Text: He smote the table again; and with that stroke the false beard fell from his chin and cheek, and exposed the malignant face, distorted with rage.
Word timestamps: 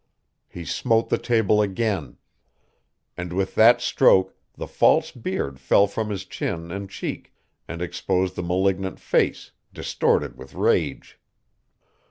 He 0.49 0.65
smote 0.65 1.09
the 1.09 1.19
table 1.19 1.61
again; 1.61 2.17
and 3.15 3.31
with 3.31 3.53
that 3.53 3.81
stroke 3.81 4.35
the 4.55 4.65
false 4.67 5.11
beard 5.11 5.59
fell 5.59 5.85
from 5.85 6.09
his 6.09 6.25
chin 6.25 6.71
and 6.71 6.89
cheek, 6.89 7.35
and 7.67 7.83
exposed 7.83 8.35
the 8.35 8.41
malignant 8.41 8.99
face, 8.99 9.51
distorted 9.71 10.39
with 10.39 10.55
rage. 10.55 11.19